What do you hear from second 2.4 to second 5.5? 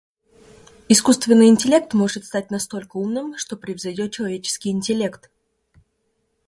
настолько умным, что превзойдет человеческий интеллект.